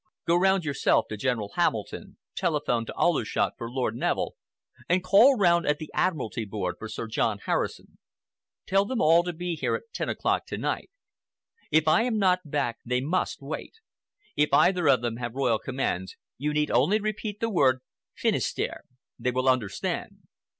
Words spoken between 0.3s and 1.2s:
round yourself to